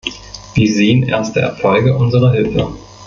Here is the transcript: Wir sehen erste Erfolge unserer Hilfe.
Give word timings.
Wir 0.55 0.67
sehen 0.67 1.03
erste 1.03 1.41
Erfolge 1.41 1.95
unserer 1.95 2.31
Hilfe. 2.31 2.73